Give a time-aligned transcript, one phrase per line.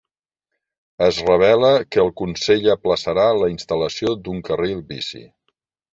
[1.07, 5.23] Es revela que el consell aplaçarà la instal·lació d'un carril bici.